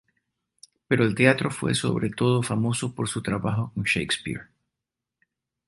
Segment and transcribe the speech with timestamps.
[0.87, 4.47] Pero el teatro fue sobre todo famoso por su trabajo con Shakespeare.